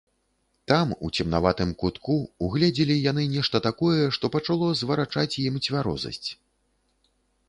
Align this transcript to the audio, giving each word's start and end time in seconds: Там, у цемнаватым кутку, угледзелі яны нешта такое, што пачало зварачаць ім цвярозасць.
Там, 0.69 0.93
у 1.07 1.07
цемнаватым 1.17 1.73
кутку, 1.83 2.15
угледзелі 2.47 2.95
яны 3.11 3.25
нешта 3.35 3.61
такое, 3.67 4.07
што 4.17 4.31
пачало 4.37 4.71
зварачаць 4.81 5.39
ім 5.45 5.61
цвярозасць. 5.69 6.29